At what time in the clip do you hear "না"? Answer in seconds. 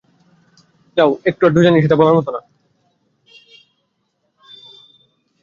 2.31-2.41